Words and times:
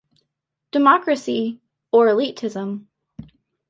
Democracy 0.71 1.59
or 1.91 2.07
elitism? 2.07 2.87